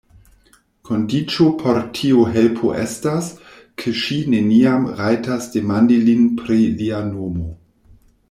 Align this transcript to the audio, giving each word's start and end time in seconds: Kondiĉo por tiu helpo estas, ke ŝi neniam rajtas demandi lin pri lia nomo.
Kondiĉo 0.87 1.45
por 1.59 1.79
tiu 1.97 2.23
helpo 2.37 2.71
estas, 2.85 3.27
ke 3.83 3.93
ŝi 4.03 4.17
neniam 4.35 4.89
rajtas 5.01 5.45
demandi 5.57 5.99
lin 6.07 6.27
pri 6.43 6.59
lia 6.81 7.05
nomo. 7.13 7.47